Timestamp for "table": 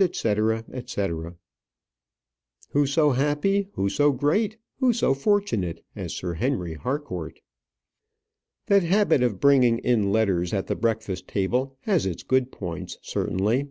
11.28-11.76